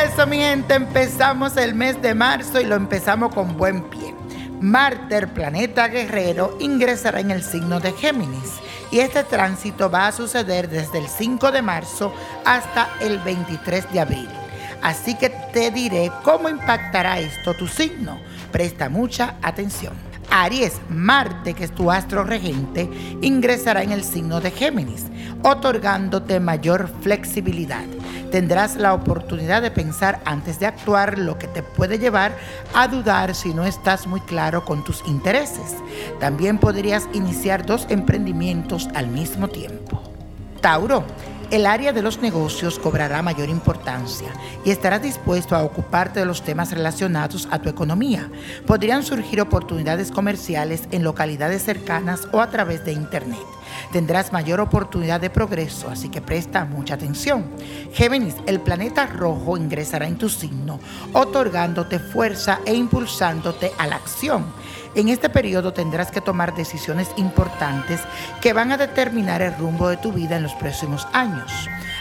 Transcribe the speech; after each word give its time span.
eso, 0.00 0.26
mi 0.26 0.38
gente, 0.38 0.74
empezamos 0.74 1.56
el 1.56 1.74
mes 1.74 2.00
de 2.00 2.14
marzo 2.14 2.60
y 2.60 2.64
lo 2.64 2.76
empezamos 2.76 3.34
con 3.34 3.56
buen 3.56 3.82
pie. 3.90 4.14
Marte, 4.60 5.26
planeta 5.26 5.88
guerrero, 5.88 6.56
ingresará 6.60 7.20
en 7.20 7.30
el 7.30 7.42
signo 7.42 7.78
de 7.78 7.92
Géminis 7.92 8.54
y 8.90 9.00
este 9.00 9.24
tránsito 9.24 9.90
va 9.90 10.06
a 10.06 10.12
suceder 10.12 10.68
desde 10.68 10.98
el 10.98 11.08
5 11.08 11.52
de 11.52 11.62
marzo 11.62 12.12
hasta 12.44 12.90
el 13.00 13.18
23 13.18 13.92
de 13.92 14.00
abril. 14.00 14.28
Así 14.82 15.16
que 15.16 15.30
te 15.30 15.70
diré 15.70 16.10
cómo 16.22 16.48
impactará 16.48 17.18
esto 17.18 17.54
tu 17.54 17.68
signo. 17.68 18.18
Presta 18.50 18.88
mucha 18.88 19.36
atención. 19.42 20.11
Aries, 20.34 20.80
Marte, 20.88 21.52
que 21.52 21.64
es 21.64 21.74
tu 21.74 21.90
astro 21.90 22.24
regente, 22.24 22.88
ingresará 23.20 23.82
en 23.82 23.92
el 23.92 24.02
signo 24.02 24.40
de 24.40 24.50
Géminis, 24.50 25.04
otorgándote 25.42 26.40
mayor 26.40 26.88
flexibilidad. 27.02 27.84
Tendrás 28.30 28.76
la 28.76 28.94
oportunidad 28.94 29.60
de 29.60 29.70
pensar 29.70 30.22
antes 30.24 30.58
de 30.58 30.64
actuar, 30.64 31.18
lo 31.18 31.38
que 31.38 31.48
te 31.48 31.62
puede 31.62 31.98
llevar 31.98 32.32
a 32.72 32.88
dudar 32.88 33.34
si 33.34 33.52
no 33.52 33.66
estás 33.66 34.06
muy 34.06 34.20
claro 34.20 34.64
con 34.64 34.82
tus 34.84 35.06
intereses. 35.06 35.76
También 36.18 36.56
podrías 36.56 37.06
iniciar 37.12 37.66
dos 37.66 37.86
emprendimientos 37.90 38.88
al 38.94 39.08
mismo 39.08 39.48
tiempo. 39.48 40.00
Tauro, 40.62 41.04
el 41.52 41.66
área 41.66 41.92
de 41.92 42.00
los 42.00 42.18
negocios 42.22 42.78
cobrará 42.78 43.20
mayor 43.20 43.50
importancia 43.50 44.32
y 44.64 44.70
estarás 44.70 45.02
dispuesto 45.02 45.54
a 45.54 45.62
ocuparte 45.62 46.18
de 46.18 46.24
los 46.24 46.42
temas 46.42 46.72
relacionados 46.72 47.46
a 47.50 47.58
tu 47.58 47.68
economía. 47.68 48.30
Podrían 48.66 49.02
surgir 49.02 49.38
oportunidades 49.38 50.10
comerciales 50.10 50.88
en 50.92 51.04
localidades 51.04 51.62
cercanas 51.62 52.26
o 52.32 52.40
a 52.40 52.48
través 52.48 52.86
de 52.86 52.92
Internet 52.92 53.38
tendrás 53.92 54.32
mayor 54.32 54.60
oportunidad 54.60 55.20
de 55.20 55.30
progreso, 55.30 55.88
así 55.90 56.08
que 56.08 56.20
presta 56.20 56.64
mucha 56.64 56.94
atención. 56.94 57.46
Géminis, 57.92 58.36
el 58.46 58.60
planeta 58.60 59.06
rojo 59.06 59.56
ingresará 59.56 60.06
en 60.06 60.18
tu 60.18 60.28
signo, 60.28 60.80
otorgándote 61.12 61.98
fuerza 61.98 62.60
e 62.64 62.74
impulsándote 62.74 63.72
a 63.78 63.86
la 63.86 63.96
acción. 63.96 64.46
En 64.94 65.08
este 65.08 65.30
periodo 65.30 65.72
tendrás 65.72 66.10
que 66.10 66.20
tomar 66.20 66.54
decisiones 66.54 67.08
importantes 67.16 68.00
que 68.42 68.52
van 68.52 68.72
a 68.72 68.76
determinar 68.76 69.40
el 69.40 69.56
rumbo 69.56 69.88
de 69.88 69.96
tu 69.96 70.12
vida 70.12 70.36
en 70.36 70.42
los 70.42 70.54
próximos 70.54 71.06
años. 71.12 71.50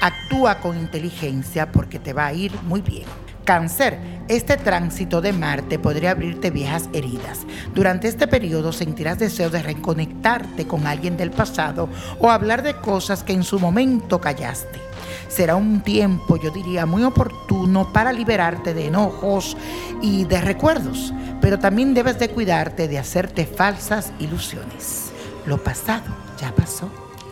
Actúa 0.00 0.58
con 0.58 0.76
inteligencia 0.76 1.70
porque 1.70 2.00
te 2.00 2.12
va 2.12 2.26
a 2.26 2.32
ir 2.32 2.52
muy 2.62 2.80
bien. 2.80 3.21
Cáncer, 3.44 3.98
este 4.28 4.56
tránsito 4.56 5.20
de 5.20 5.32
Marte 5.32 5.78
podría 5.78 6.12
abrirte 6.12 6.50
viejas 6.50 6.88
heridas. 6.92 7.40
Durante 7.74 8.08
este 8.08 8.28
periodo 8.28 8.72
sentirás 8.72 9.18
deseo 9.18 9.50
de 9.50 9.62
reconectarte 9.62 10.66
con 10.66 10.86
alguien 10.86 11.16
del 11.16 11.30
pasado 11.30 11.88
o 12.18 12.30
hablar 12.30 12.62
de 12.62 12.74
cosas 12.74 13.22
que 13.22 13.32
en 13.32 13.42
su 13.42 13.58
momento 13.58 14.20
callaste. 14.20 14.80
Será 15.28 15.56
un 15.56 15.80
tiempo, 15.80 16.36
yo 16.36 16.50
diría, 16.50 16.86
muy 16.86 17.04
oportuno 17.04 17.92
para 17.92 18.12
liberarte 18.12 18.74
de 18.74 18.86
enojos 18.86 19.56
y 20.02 20.24
de 20.24 20.40
recuerdos, 20.40 21.12
pero 21.40 21.58
también 21.58 21.94
debes 21.94 22.18
de 22.18 22.28
cuidarte 22.28 22.86
de 22.86 22.98
hacerte 22.98 23.46
falsas 23.46 24.12
ilusiones. 24.20 25.10
Lo 25.46 25.62
pasado 25.62 26.04
ya 26.38 26.54
pasó. 26.54 26.88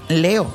Leo, 0.08 0.52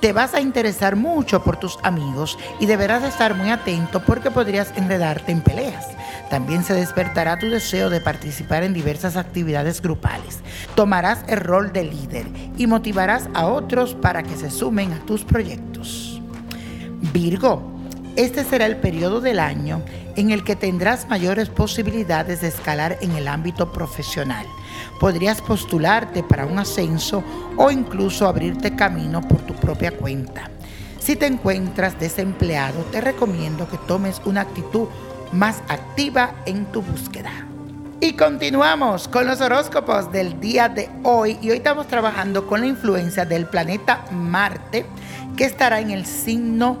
te 0.00 0.12
vas 0.12 0.34
a 0.34 0.40
interesar 0.40 0.96
mucho 0.96 1.44
por 1.44 1.58
tus 1.58 1.78
amigos 1.82 2.38
y 2.58 2.66
deberás 2.66 3.04
estar 3.04 3.34
muy 3.34 3.50
atento 3.50 4.00
porque 4.00 4.30
podrías 4.30 4.72
enredarte 4.76 5.30
en 5.30 5.42
peleas. 5.42 5.86
También 6.30 6.64
se 6.64 6.74
despertará 6.74 7.38
tu 7.38 7.50
deseo 7.50 7.90
de 7.90 8.00
participar 8.00 8.62
en 8.62 8.72
diversas 8.72 9.16
actividades 9.16 9.82
grupales. 9.82 10.40
Tomarás 10.74 11.24
el 11.28 11.40
rol 11.40 11.72
de 11.72 11.84
líder 11.84 12.26
y 12.56 12.66
motivarás 12.66 13.28
a 13.34 13.46
otros 13.46 13.94
para 13.94 14.22
que 14.22 14.36
se 14.36 14.50
sumen 14.50 14.92
a 14.92 15.00
tus 15.00 15.24
proyectos. 15.24 16.22
Virgo, 17.12 17.62
este 18.16 18.44
será 18.44 18.66
el 18.66 18.76
periodo 18.76 19.20
del 19.20 19.38
año 19.38 19.82
en 20.20 20.30
el 20.30 20.44
que 20.44 20.54
tendrás 20.54 21.08
mayores 21.08 21.48
posibilidades 21.48 22.42
de 22.42 22.48
escalar 22.48 22.98
en 23.00 23.12
el 23.12 23.26
ámbito 23.26 23.72
profesional. 23.72 24.46
Podrías 25.00 25.40
postularte 25.40 26.22
para 26.22 26.44
un 26.44 26.58
ascenso 26.58 27.24
o 27.56 27.70
incluso 27.70 28.28
abrirte 28.28 28.76
camino 28.76 29.22
por 29.22 29.40
tu 29.40 29.54
propia 29.54 29.96
cuenta. 29.96 30.50
Si 30.98 31.16
te 31.16 31.26
encuentras 31.26 31.98
desempleado, 31.98 32.82
te 32.92 33.00
recomiendo 33.00 33.66
que 33.68 33.78
tomes 33.78 34.20
una 34.26 34.42
actitud 34.42 34.88
más 35.32 35.62
activa 35.68 36.34
en 36.44 36.66
tu 36.66 36.82
búsqueda. 36.82 37.32
Y 38.02 38.12
continuamos 38.12 39.08
con 39.08 39.26
los 39.26 39.40
horóscopos 39.40 40.12
del 40.12 40.38
día 40.38 40.68
de 40.68 40.90
hoy. 41.02 41.38
Y 41.40 41.50
hoy 41.50 41.56
estamos 41.56 41.86
trabajando 41.86 42.46
con 42.46 42.60
la 42.60 42.66
influencia 42.66 43.24
del 43.24 43.46
planeta 43.46 44.04
Marte, 44.10 44.84
que 45.36 45.44
estará 45.44 45.80
en 45.80 45.90
el 45.90 46.04
signo 46.04 46.78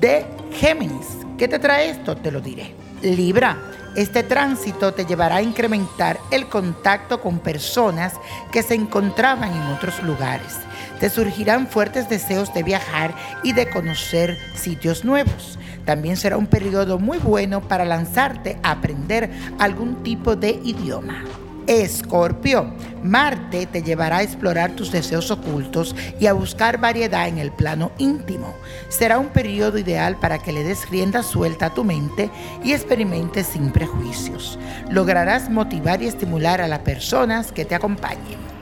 de 0.00 0.26
Géminis. 0.52 1.27
¿Qué 1.38 1.46
te 1.46 1.60
trae 1.60 1.90
esto? 1.90 2.16
Te 2.16 2.32
lo 2.32 2.40
diré. 2.40 2.74
Libra, 3.00 3.56
este 3.94 4.24
tránsito 4.24 4.92
te 4.92 5.06
llevará 5.06 5.36
a 5.36 5.42
incrementar 5.42 6.18
el 6.32 6.48
contacto 6.48 7.20
con 7.20 7.38
personas 7.38 8.14
que 8.50 8.64
se 8.64 8.74
encontraban 8.74 9.52
en 9.52 9.62
otros 9.68 10.02
lugares. 10.02 10.56
Te 10.98 11.08
surgirán 11.08 11.68
fuertes 11.68 12.08
deseos 12.08 12.52
de 12.54 12.64
viajar 12.64 13.14
y 13.44 13.52
de 13.52 13.70
conocer 13.70 14.36
sitios 14.56 15.04
nuevos. 15.04 15.60
También 15.84 16.16
será 16.16 16.36
un 16.36 16.48
periodo 16.48 16.98
muy 16.98 17.18
bueno 17.18 17.60
para 17.60 17.84
lanzarte 17.84 18.58
a 18.64 18.72
aprender 18.72 19.30
algún 19.60 20.02
tipo 20.02 20.34
de 20.34 20.50
idioma. 20.64 21.22
Escorpio, 21.68 22.72
Marte 23.02 23.66
te 23.66 23.82
llevará 23.82 24.16
a 24.16 24.22
explorar 24.22 24.72
tus 24.72 24.90
deseos 24.90 25.30
ocultos 25.30 25.94
y 26.18 26.26
a 26.26 26.32
buscar 26.32 26.78
variedad 26.80 27.28
en 27.28 27.36
el 27.36 27.52
plano 27.52 27.92
íntimo. 27.98 28.54
Será 28.88 29.18
un 29.18 29.28
periodo 29.28 29.76
ideal 29.76 30.18
para 30.18 30.38
que 30.38 30.50
le 30.50 30.64
des 30.64 30.88
rienda 30.88 31.22
suelta 31.22 31.66
a 31.66 31.74
tu 31.74 31.84
mente 31.84 32.30
y 32.64 32.72
experimentes 32.72 33.48
sin 33.48 33.70
prejuicios. 33.70 34.58
Lograrás 34.90 35.50
motivar 35.50 36.00
y 36.00 36.06
estimular 36.06 36.62
a 36.62 36.68
las 36.68 36.80
personas 36.80 37.52
que 37.52 37.66
te 37.66 37.74
acompañen. 37.74 38.57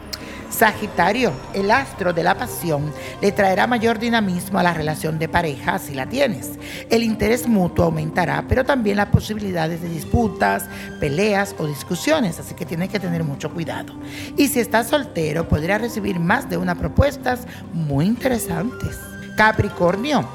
Sagitario, 0.50 1.32
el 1.54 1.70
astro 1.70 2.12
de 2.12 2.22
la 2.22 2.36
pasión, 2.36 2.92
le 3.20 3.32
traerá 3.32 3.66
mayor 3.66 3.98
dinamismo 3.98 4.58
a 4.58 4.62
la 4.62 4.72
relación 4.72 5.18
de 5.18 5.28
pareja 5.28 5.78
si 5.78 5.94
la 5.94 6.06
tienes. 6.06 6.52
El 6.88 7.02
interés 7.02 7.46
mutuo 7.48 7.86
aumentará, 7.86 8.44
pero 8.48 8.64
también 8.64 8.96
las 8.96 9.08
posibilidades 9.08 9.82
de 9.82 9.88
disputas, 9.88 10.66
peleas 11.00 11.54
o 11.58 11.66
discusiones, 11.66 12.38
así 12.38 12.54
que 12.54 12.64
tienes 12.64 12.90
que 12.90 13.00
tener 13.00 13.24
mucho 13.24 13.52
cuidado. 13.52 13.94
Y 14.36 14.48
si 14.48 14.60
estás 14.60 14.88
soltero, 14.88 15.48
podrías 15.48 15.80
recibir 15.80 16.20
más 16.20 16.48
de 16.48 16.56
una 16.56 16.74
propuestas 16.74 17.46
muy 17.72 18.06
interesantes. 18.06 18.98
Capricornio, 19.36 20.26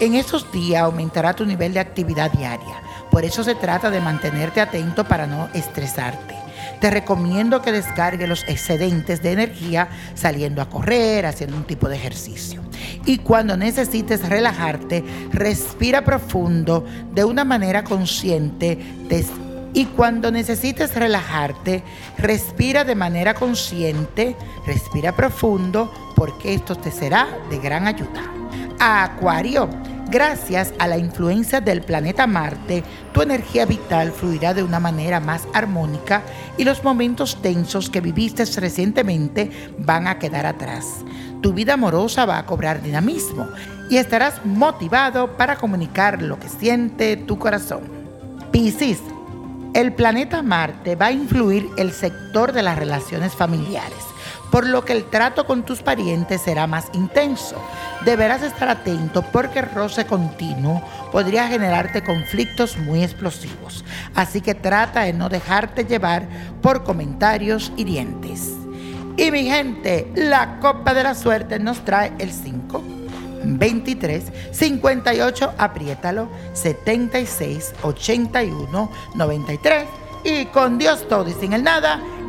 en 0.00 0.14
esos 0.14 0.50
días 0.52 0.82
aumentará 0.82 1.34
tu 1.34 1.46
nivel 1.46 1.72
de 1.72 1.80
actividad 1.80 2.32
diaria. 2.32 2.82
Por 3.10 3.24
eso 3.24 3.44
se 3.44 3.54
trata 3.54 3.90
de 3.90 4.00
mantenerte 4.00 4.60
atento 4.60 5.04
para 5.04 5.26
no 5.26 5.48
estresarte 5.54 6.42
te 6.80 6.90
recomiendo 6.90 7.62
que 7.62 7.72
descargue 7.72 8.26
los 8.26 8.44
excedentes 8.48 9.22
de 9.22 9.32
energía 9.32 9.88
saliendo 10.14 10.62
a 10.62 10.68
correr, 10.68 11.26
haciendo 11.26 11.56
un 11.56 11.64
tipo 11.64 11.88
de 11.88 11.96
ejercicio. 11.96 12.62
Y 13.04 13.18
cuando 13.18 13.56
necesites 13.56 14.28
relajarte, 14.28 15.04
respira 15.30 16.04
profundo 16.04 16.84
de 17.12 17.24
una 17.24 17.44
manera 17.44 17.84
consciente. 17.84 18.78
y 19.74 19.86
cuando 19.86 20.30
necesites 20.30 20.94
relajarte, 20.94 21.82
respira 22.18 22.84
de 22.84 22.94
manera 22.94 23.32
consciente, 23.32 24.36
respira 24.66 25.16
profundo, 25.16 25.90
porque 26.14 26.52
esto 26.52 26.76
te 26.76 26.90
será 26.90 27.26
de 27.48 27.58
gran 27.58 27.86
ayuda. 27.86 28.22
Acuario 28.78 29.70
Gracias 30.12 30.74
a 30.78 30.88
la 30.88 30.98
influencia 30.98 31.62
del 31.62 31.80
planeta 31.80 32.26
Marte, 32.26 32.84
tu 33.14 33.22
energía 33.22 33.64
vital 33.64 34.12
fluirá 34.12 34.52
de 34.52 34.62
una 34.62 34.78
manera 34.78 35.20
más 35.20 35.48
armónica 35.54 36.22
y 36.58 36.64
los 36.64 36.84
momentos 36.84 37.40
tensos 37.40 37.88
que 37.88 38.02
viviste 38.02 38.44
recientemente 38.44 39.50
van 39.78 40.06
a 40.06 40.18
quedar 40.18 40.44
atrás. 40.44 40.84
Tu 41.40 41.54
vida 41.54 41.74
amorosa 41.74 42.26
va 42.26 42.36
a 42.36 42.44
cobrar 42.44 42.82
dinamismo 42.82 43.48
y 43.88 43.96
estarás 43.96 44.44
motivado 44.44 45.34
para 45.38 45.56
comunicar 45.56 46.20
lo 46.20 46.38
que 46.38 46.50
siente 46.50 47.16
tu 47.16 47.38
corazón. 47.38 47.80
Piscis, 48.50 49.00
el 49.72 49.94
planeta 49.94 50.42
Marte 50.42 50.94
va 50.94 51.06
a 51.06 51.12
influir 51.12 51.70
el 51.78 51.90
sector 51.90 52.52
de 52.52 52.62
las 52.62 52.78
relaciones 52.78 53.32
familiares 53.32 54.12
por 54.52 54.66
lo 54.66 54.84
que 54.84 54.92
el 54.92 55.04
trato 55.06 55.46
con 55.46 55.64
tus 55.64 55.82
parientes 55.82 56.42
será 56.42 56.66
más 56.66 56.90
intenso. 56.92 57.56
Deberás 58.04 58.42
estar 58.42 58.68
atento 58.68 59.22
porque 59.32 59.62
roce 59.62 60.04
continuo 60.04 60.82
podría 61.10 61.48
generarte 61.48 62.04
conflictos 62.04 62.76
muy 62.76 63.02
explosivos, 63.02 63.82
así 64.14 64.42
que 64.42 64.54
trata 64.54 65.00
de 65.00 65.14
no 65.14 65.30
dejarte 65.30 65.86
llevar 65.86 66.28
por 66.60 66.84
comentarios 66.84 67.72
hirientes. 67.78 68.52
Y 69.16 69.30
mi 69.30 69.44
gente, 69.44 70.12
la 70.14 70.60
copa 70.60 70.92
de 70.92 71.02
la 71.02 71.14
suerte 71.14 71.58
nos 71.58 71.84
trae 71.84 72.12
el 72.18 72.30
5. 72.30 72.82
23 73.44 74.24
58, 74.52 75.54
apriétalo, 75.58 76.28
76 76.52 77.74
81 77.82 78.90
93 79.14 79.84
y 80.24 80.44
con 80.46 80.78
Dios 80.78 81.08
todo 81.08 81.28
y 81.28 81.32
sin 81.32 81.52
el 81.52 81.64
nada 81.64 82.00